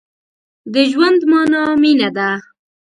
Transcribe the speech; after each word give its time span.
د 0.73 0.75
ژوند 0.91 1.19
مانا 1.31 1.63
مينه 1.81 2.09
ده. 2.17 2.29